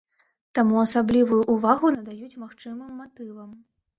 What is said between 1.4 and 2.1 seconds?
ўвагу